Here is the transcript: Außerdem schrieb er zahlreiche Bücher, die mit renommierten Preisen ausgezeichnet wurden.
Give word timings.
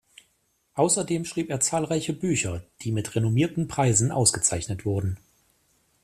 Außerdem 0.73 1.25
schrieb 1.25 1.51
er 1.51 1.59
zahlreiche 1.59 2.13
Bücher, 2.13 2.63
die 2.81 2.91
mit 2.91 3.13
renommierten 3.15 3.67
Preisen 3.67 4.11
ausgezeichnet 4.11 4.83
wurden. 4.83 5.19